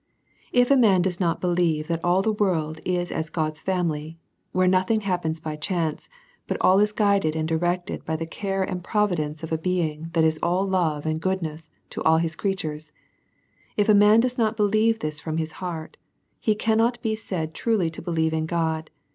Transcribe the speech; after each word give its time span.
If 0.51 0.71
a 0.71 0.75
man 0.75 1.03
does 1.03 1.19
not 1.19 1.39
believe 1.39 1.87
that 1.87 2.03
all 2.03 2.23
the 2.23 2.31
world 2.33 2.79
is 2.83 3.11
as 3.11 3.29
God's 3.29 3.59
family, 3.59 4.17
where 4.51 4.65
nothing 4.67 5.01
happens 5.01 5.39
by 5.39 5.55
chance, 5.55 6.09
but 6.47 6.57
all 6.59 6.79
is 6.79 6.91
guided 6.91 7.35
and 7.35 7.47
directed 7.47 8.03
by 8.03 8.15
the 8.15 8.25
care 8.25 8.63
and 8.63 8.83
providence 8.83 9.43
of 9.43 9.51
a 9.51 9.59
being* 9.59 10.09
that 10.13 10.23
is 10.23 10.39
all 10.41 10.65
love 10.65 11.05
and 11.05 11.21
goodness 11.21 11.69
to 11.91 12.01
all 12.01 12.17
his 12.17 12.35
crea 12.35 12.55
tures; 12.55 12.91
if 13.77 13.87
a 13.87 13.93
man 13.93 14.21
docs 14.21 14.39
not 14.39 14.57
believe 14.57 14.97
this 15.01 15.19
from 15.19 15.37
his 15.37 15.51
heart, 15.61 15.97
he 16.39 16.55
cannot 16.55 16.99
be 17.03 17.13
said 17.15 17.53
truly 17.53 17.91
to 17.91 18.01
believe 18.01 18.33
in 18.33 18.47
God. 18.47 18.89